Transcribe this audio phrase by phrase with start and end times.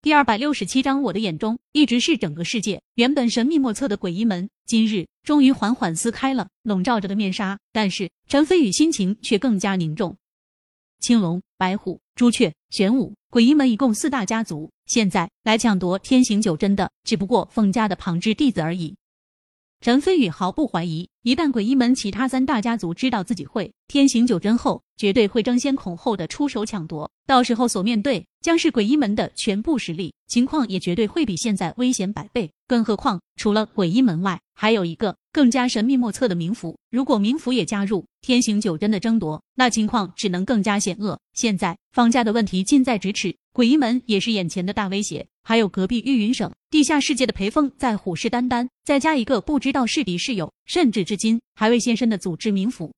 [0.00, 2.80] 第二百六十七章，我的眼中一直是整个世界。
[2.94, 7.58] 原本神秘莫测的诡异门，今日终于缓缓撕开了笼罩着的面纱。
[7.72, 10.16] 但是陈飞宇心情却更加凝重。
[11.00, 18.94] 青龙、白虎、朱雀、玄武，诡异门一共四大家族，现在来抢夺天行九针的，只不过凤家的旁支弟子而已。
[19.80, 27.10] 陈飞宇毫不怀疑，一旦诡异门其他三大家族知道自己会天行九针后，绝对会争先恐后的出手抢夺。
[27.26, 32.50] 到时候所面对将是诡异门的全部实力，情况也绝对会比现在危险百倍。
[32.66, 36.78] 更何况，除了诡异门外，还有一个更加神秘莫测的冥府。
[36.90, 41.18] 如果冥府也加入天行九针的争夺，那情况只能更加险恶。
[41.32, 45.26] 现在方家的问题近在咫尺，诡异门也是眼前的大威胁。
[45.42, 52.92] 还有隔壁玉云省地下世界的裴峰在虎视眈眈，再加一个不知道是敌是友，甚至至今还未现身的组织冥府。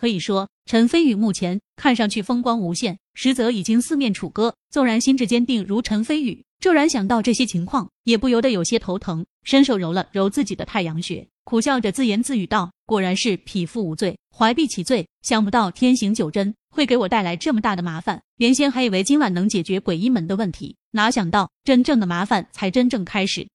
[0.00, 4.54] 可以说，陈飞宇目前看上去风光无限，实则已经四面楚歌。
[4.70, 15.06] 纵然心智坚定如陈飞宇，骤然想到这些情况，也不由得有些头疼，伸手揉了揉自己的太阳穴，苦笑着自言自语道：“果然是匹夫无罪，怀璧其罪。
[15.20, 18.22] 想不到天行九针。”会给我带来这么大的麻烦。
[18.36, 23.46] 原先还以为今晚能解决鬼医门的问题，哪想到真正的麻烦才真正开始。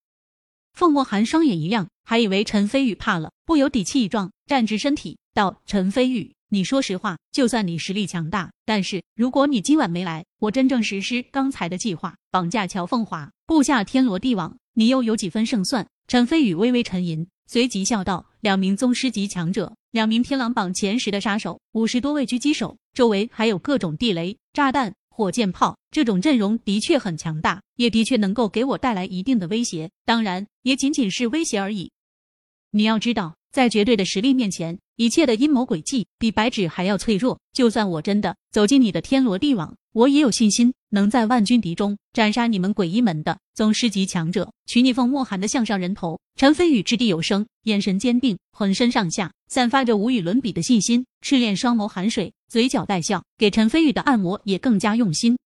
[0.74, 29.90] 凤墨寒双眼一亮，还以为陈飞宇怕了，不由底气一壮，站直身体道：“陈飞宇，你说实话，就算你实力强大，但是如果你今晚没来，我真正实施刚才的计划，绑架乔凤华，布下天罗地网，你又有几分胜算？”陈飞宇微微沉吟，随即笑道：“两名宗师级强者。”两名天狼榜前十的杀手，五十多位狙击手，周围还有各种地雷、炸弹、火箭炮，这种阵容的确很强大，也的确能够给我带来一定的威胁。
[30.06, 31.92] 当然，也仅仅是威胁而已。
[32.72, 37.40] 你要知道，在绝对的实力面前，一切的阴谋诡计比白纸还要脆弱。
[37.54, 46.20] 就算我真的走进你的天罗地网，我也有信心能在万军敌中斩杀你们诡异门的宗师级强者，取你凤墨寒的项上人头。
[46.36, 51.06] 陈飞宇掷地有声，眼神坚定，浑身上下散发着无与伦比的信心。
[51.22, 55.38] 赤练双眸含水，嘴角带笑，给陈飞宇的按摩也更加用心。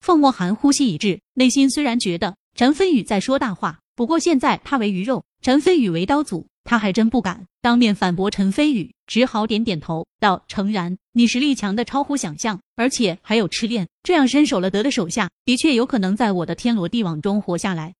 [0.00, 17.94] 凤墨寒呼吸一滞，内心虽然觉得陈飞宇在说大话，不过现在他为鱼肉，陈飞宇为刀俎，他还真不敢当面反驳陈飞宇，只好点点头道：“诚然，你实力强的超乎想象，而且还有赤练，这样身手了得的手下，的确有可能在我的天罗地网中活下来。”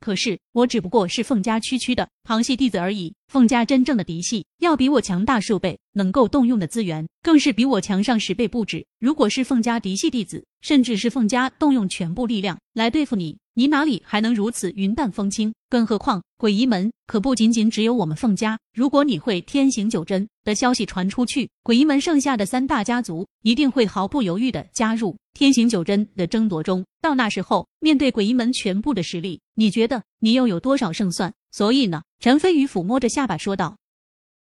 [0.00, 8.86] 可是我只不过是凤家区区的旁系弟子而已，凤家真正的嫡系要比我强大数倍，能够动用的资源更是比我强上十倍不止。
[9.00, 15.52] 如果是凤家嫡系弟子，甚至是凤家动用全部力量来对付你，你哪里还能如此云淡风轻？
[15.68, 18.58] 更何况鬼医门可不仅仅只有我们凤家。
[18.72, 25.16] 如果你会天行九针的消息传出去，鬼医门剩下的三大家族一定会毫不犹豫的加入。
[25.34, 31.32] 天行九针的争夺中，到那时候面对鬼医门全部的实力，你觉得你又有多少胜算？
[31.50, 33.76] 所以呢，陈飞宇抚摸着下巴说道：“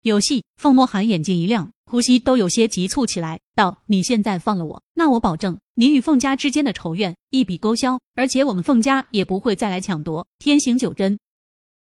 [0.02, 11.17] 有戏。”凤墨寒眼睛一亮，呼吸都有些急促起来，道：“你现在放了我，那我保证你与凤家之间的仇怨一笔勾销，而且我们凤家也不会再来抢夺天行九针。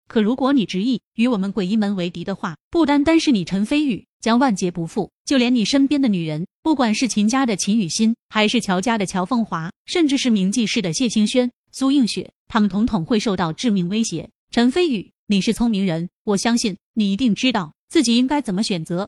[0.07, 14.27] 可如果你执意与我们鬼医门为敌的话，不单单是你陈飞宇。”将万劫不复，就连你身边的女人，不管是秦家的秦雨欣，还是乔家的乔凤华，甚至是名记氏的谢清轩、苏映雪，他们统统会受到致命威胁。
[14.49, 19.07] 陈飞宇，你是聪明人，我相信你一定知道自己应该怎么选择。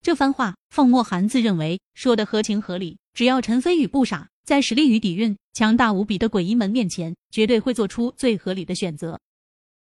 [0.00, 2.98] 这番话，凤墨寒自认为说的合情合理。
[3.12, 9.18] 只要陈飞宇不傻，在实力与底蕴强大无比的鬼医门面前，绝对会做出最合理的选择。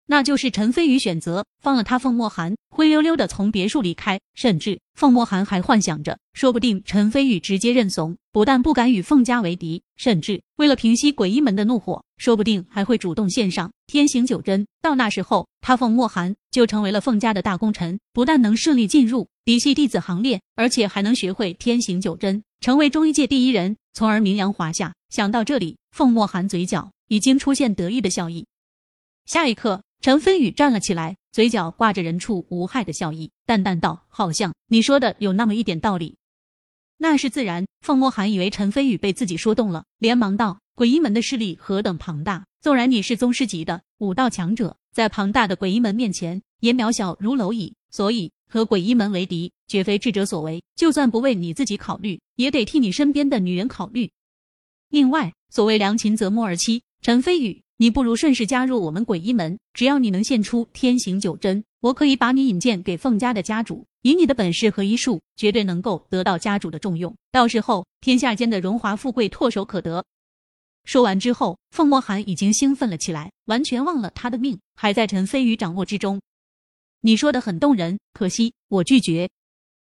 [0.07, 14.67] 那就是陈飞宇选择放了他，凤墨寒灰溜溜的从别墅离开，甚至凤墨寒还幻想着，说不定陈飞宇直接认怂，不但不敢与凤家为敌，甚至为了平息鬼医门的怒火，说不定还会主动献上天行九针。
[14.83, 24.95] 到那时候，他凤墨寒就成为了凤家的大功臣，不但能顺利进入嫡系弟子行列，而且还能学会天行九针，成为中医界第一人，从而名扬华夏。
[25.09, 28.47] 想到这里，凤墨寒嘴角已经出现得意的笑意。
[29.25, 29.83] 下一刻。
[30.01, 36.18] 陈飞宇站了起来，嘴角挂着人畜无害的笑意，淡淡道：“好像你说的有那么一点道理。”
[36.97, 37.65] 那是自然。
[37.81, 47.75] 凤墨寒以为陈飞宇被自己说动了，连忙道：“鬼医门的势力何等庞大，纵然你是宗师级的武道强者，在庞大的鬼医门面前也渺小如蝼蚁。
[47.91, 50.63] 所以和鬼医门为敌，绝非智者所为。
[50.75, 54.09] 就算不为你自己考虑，也得替你身边的女人考虑。
[54.89, 63.85] 另外，所谓良禽择木而栖，陈飞宇。”你不如顺势加入我们鬼医门，只要你能献出天行九针，我可以把你引荐给凤家的家主。
[64.01, 67.15] 以你的本事和医术，绝对能够得到家主的重用。
[67.31, 70.03] 到时候，天下间的荣华富贵唾手可得。
[70.85, 76.21] 说完之后，凤墨寒已经兴奋了起来，完全忘了他的命还在陈飞宇掌握之中。
[77.01, 79.29] 你说的很动人，可惜我拒绝。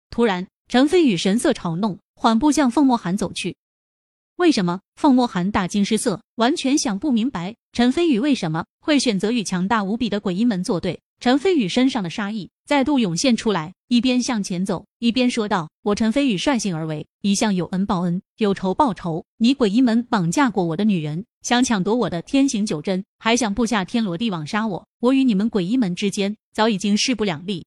[0.10, 3.58] 突然，陈飞宇神色嘲弄，缓步向凤墨寒走去。
[4.38, 4.80] 为什么？
[4.96, 11.02] 凤墨寒大惊失色，完全想不明白陈飞宇为什么会选择与强大无比的鬼医门作对。
[11.20, 19.26] 陈飞宇身上的杀意再度涌现出来，一边向前走，一边说道：“我陈飞宇率性而为，一向有恩报恩，有仇报仇。
[19.38, 24.88] 你鬼医门绑架过我的女人，想抢夺我的天行九针，还想布下天罗地网杀我。
[25.00, 27.66] 我与你们鬼医门之间早已经势不两立。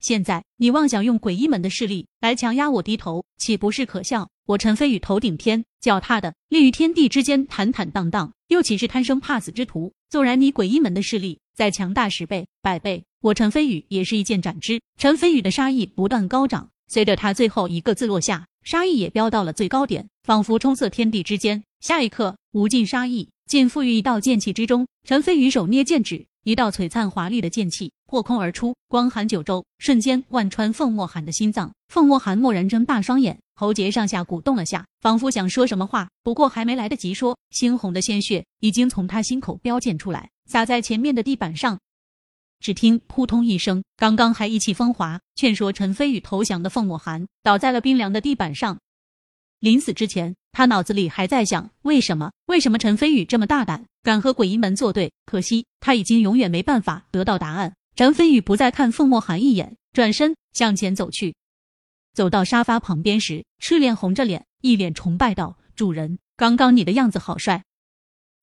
[0.00, 4.30] 现在你妄想用鬼医门的势力来强压我低头，岂不是可笑？
[4.46, 9.92] 我陈飞宇头顶天，脚踏的立于天地之间，坦坦荡荡，又岂是贪生怕死之徒？
[10.08, 14.80] 纵然你鬼医门的势力……”再强大十倍、百倍，我陈飞宇也是一剑斩之。
[14.98, 21.62] 陈飞宇的杀意不断高涨，随着他最后一个字落下，杀意也飙到了最高点，仿佛冲塞天地之间。
[21.80, 24.86] 下一刻，无尽杀意尽付于一道剑气之中。
[25.04, 31.72] 陈飞宇手捏剑指，一道璀璨华丽的剑气破空而出，光寒九州，瞬间贯穿凤墨寒的心脏。
[31.88, 40.30] 凤墨寒蓦然睁大双眼，喉结上下鼓动了下，仿佛想说什么话，不过还没来得及说，猩红的鲜血已经从他心口飙溅出来。
[40.46, 41.78] 洒在前面的地板上，
[42.58, 48.78] 只听扑通一声，刚刚还意气风华劝说陈飞宇投降的凤墨寒倒在了冰凉的地板上。
[49.60, 52.32] 临死之前，他脑子里还在想：为什么？
[52.46, 55.12] 为什么陈飞宇这么大胆，敢和鬼医门作对？
[55.26, 57.74] 可惜他已经永远没办法得到答案。
[57.94, 61.34] 陈飞宇不再看凤墨寒一眼，转身向前走去。
[62.12, 67.64] 走到沙发旁边时，赤练红着脸，一脸崇拜道：“主人，刚刚你的样子好帅。”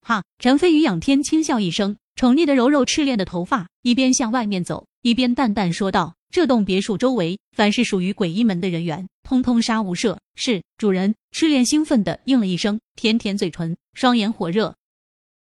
[0.01, 0.23] 哈！
[0.39, 11.15] 陈飞宇仰天轻笑一声，宠溺的揉揉赤练的头发，一边向外面走，一边淡淡说道：“这栋别墅周围，凡是属于鬼医门的人员，通通杀无赦。”是主人。
[11.31, 14.75] 赤练兴奋的应了一声，舔舔嘴唇，双眼火热。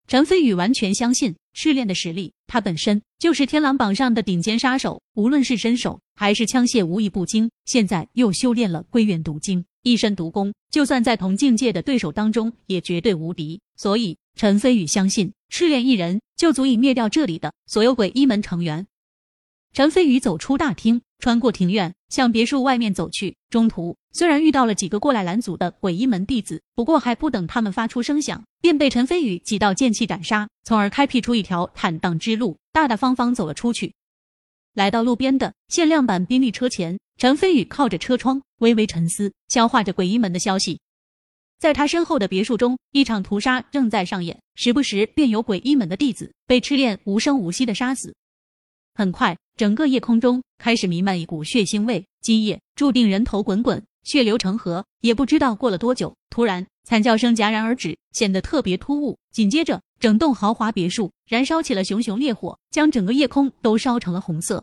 [0.07, 7.51] 陈飞宇完全相信赤练的实力，他本身就是天狼榜上的顶尖杀手，无论是身手还是枪械，无一不精。
[7.65, 13.61] 现在又修炼了归元毒经，一身毒功，就算在同境界的对手当中，也绝对无敌。
[13.77, 14.17] 所以。
[14.39, 18.87] 陈飞宇相信赤练一人就足以灭掉这里的所有鬼医门成员。
[19.77, 23.37] 陈飞宇走出大厅，穿过庭院，向别墅外面走去。
[23.51, 33.93] 中途虽然遇到了几个过来拦阻的鬼医门弟子，不过还不等他们发出声响，便被陈飞宇几道剑气斩杀，从而开辟出一条坦荡之路，大大方方走了出去。
[34.73, 40.81] 来到路边的限量版宾利车前，陈飞宇靠着车窗，微微沉思，消化着鬼医门的消息。
[41.59, 48.15] 在他身后的别墅中，一场屠杀正在上演，时不时便有鬼医门的弟子被赤练无声无息的杀死。
[48.95, 54.85] 很快，整个夜空中开始弥漫一股血腥味，今夜注定人头滚滚，血流成河。
[55.01, 59.19] 也不知道过了多久，突然惨叫声戛然而止，显得特别突兀。
[59.31, 64.63] 紧接着，整栋豪华别墅燃烧起了熊熊烈火，将整个夜空都烧成了红色。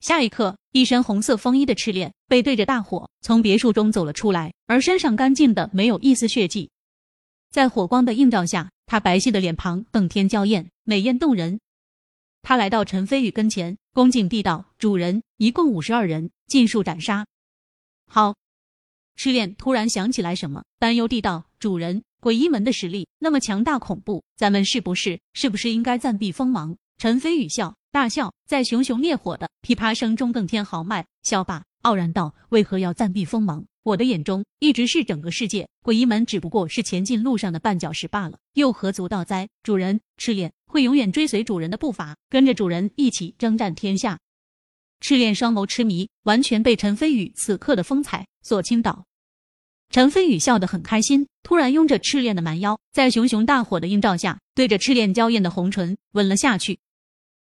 [0.00, 6.68] 下一刻，一身红色风衣的赤练背对着大火从别墅中走了出来，而身上干净的没有一丝血迹。
[7.50, 11.60] 在火光的映照下，他白皙的脸庞更添娇艳，美艳动人。
[12.42, 17.26] 他来到陈飞宇跟前，恭敬地道：“主人，一共五十二人，尽数斩杀。”
[18.08, 18.36] 好，
[19.16, 27.74] 赤练突然想起来什么，担忧地道：“主人，鬼医门的实力那么强大恐怖，咱们是不是是不是应该暂避锋芒？”陈飞宇笑。
[27.90, 31.04] 大笑，在熊熊烈火的噼啪声中更添豪迈。
[31.22, 33.66] 笑罢，傲然道：“为何要暂避锋芒？
[33.82, 44.18] 我的眼中一直是整个世界，鬼医门只不过是前进路上的绊脚石罢了，又何足道哉？”主人，赤练会永远追随主人的步伐，跟着主人一起征战天下。
[45.00, 49.04] 赤练双眸痴迷，完全被陈飞宇此刻的风采所倾倒。
[49.90, 56.78] 陈飞宇笑得很开心，突然拥着赤练的蛮腰，在熊熊大火的映照下，对着赤练娇艳的红唇吻了下去。